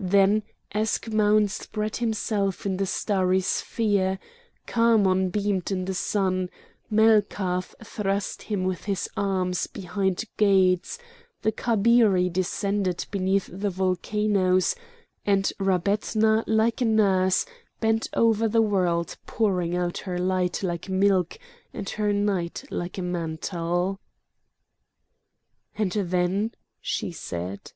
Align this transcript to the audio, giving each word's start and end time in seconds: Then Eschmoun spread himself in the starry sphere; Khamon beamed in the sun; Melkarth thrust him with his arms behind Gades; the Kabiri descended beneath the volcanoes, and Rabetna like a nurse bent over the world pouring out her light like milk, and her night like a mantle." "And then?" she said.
Then 0.00 0.42
Eschmoun 0.74 1.46
spread 1.46 1.98
himself 1.98 2.66
in 2.66 2.76
the 2.76 2.86
starry 2.86 3.40
sphere; 3.40 4.18
Khamon 4.66 5.28
beamed 5.30 5.70
in 5.70 5.84
the 5.84 5.94
sun; 5.94 6.50
Melkarth 6.90 7.72
thrust 7.84 8.42
him 8.42 8.64
with 8.64 8.86
his 8.86 9.08
arms 9.16 9.68
behind 9.68 10.24
Gades; 10.38 10.98
the 11.42 11.52
Kabiri 11.52 12.28
descended 12.28 13.06
beneath 13.12 13.48
the 13.52 13.70
volcanoes, 13.70 14.74
and 15.24 15.52
Rabetna 15.60 16.42
like 16.48 16.80
a 16.80 16.84
nurse 16.84 17.46
bent 17.78 18.08
over 18.12 18.48
the 18.48 18.62
world 18.62 19.16
pouring 19.24 19.76
out 19.76 19.98
her 19.98 20.18
light 20.18 20.64
like 20.64 20.88
milk, 20.88 21.38
and 21.72 21.88
her 21.90 22.12
night 22.12 22.64
like 22.72 22.98
a 22.98 23.02
mantle." 23.02 24.00
"And 25.78 25.92
then?" 25.92 26.50
she 26.80 27.12
said. 27.12 27.70